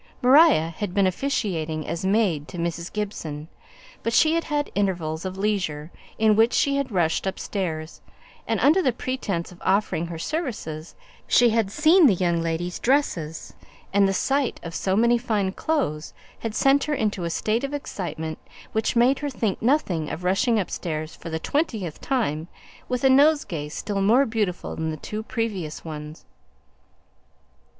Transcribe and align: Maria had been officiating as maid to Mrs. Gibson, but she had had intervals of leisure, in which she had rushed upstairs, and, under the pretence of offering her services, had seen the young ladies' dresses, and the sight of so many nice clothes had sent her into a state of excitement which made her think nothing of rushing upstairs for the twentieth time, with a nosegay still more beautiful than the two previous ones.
Maria 0.19 0.73
had 0.79 0.95
been 0.95 1.05
officiating 1.05 1.85
as 1.87 2.03
maid 2.03 2.47
to 2.47 2.57
Mrs. 2.57 2.91
Gibson, 2.91 3.47
but 4.01 4.13
she 4.13 4.33
had 4.33 4.45
had 4.45 4.71
intervals 4.73 5.25
of 5.25 5.37
leisure, 5.37 5.91
in 6.17 6.35
which 6.35 6.53
she 6.53 6.75
had 6.75 6.91
rushed 6.91 7.27
upstairs, 7.27 8.01
and, 8.47 8.59
under 8.61 8.81
the 8.81 8.93
pretence 8.93 9.51
of 9.51 9.61
offering 9.63 10.07
her 10.07 10.17
services, 10.17 10.95
had 11.51 11.69
seen 11.71 12.07
the 12.07 12.15
young 12.15 12.41
ladies' 12.41 12.79
dresses, 12.79 13.53
and 13.93 14.07
the 14.07 14.11
sight 14.11 14.59
of 14.63 14.73
so 14.73 14.95
many 14.95 15.21
nice 15.29 15.53
clothes 15.55 16.15
had 16.39 16.55
sent 16.55 16.85
her 16.85 16.95
into 16.95 17.23
a 17.23 17.29
state 17.29 17.63
of 17.63 17.71
excitement 17.71 18.39
which 18.71 18.95
made 18.95 19.19
her 19.19 19.29
think 19.29 19.61
nothing 19.61 20.09
of 20.09 20.23
rushing 20.23 20.57
upstairs 20.59 21.15
for 21.15 21.29
the 21.29 21.37
twentieth 21.37 22.01
time, 22.01 22.47
with 22.89 23.03
a 23.03 23.07
nosegay 23.07 23.69
still 23.69 24.01
more 24.01 24.25
beautiful 24.25 24.75
than 24.75 24.89
the 24.89 24.97
two 24.97 25.21
previous 25.21 25.85
ones. 25.85 26.25